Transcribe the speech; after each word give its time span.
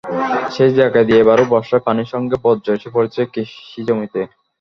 সেই 0.55 0.71
জায়গা 0.77 1.01
দিয়ে 1.07 1.21
এবারও 1.21 1.45
বর্ষায় 1.53 1.85
পানির 1.87 2.11
সঙ্গে 2.13 2.35
বর্জ্য 2.43 2.67
এসে 2.71 2.89
পড়েছে 2.95 3.21
কৃষিজমিতে। 3.33 4.21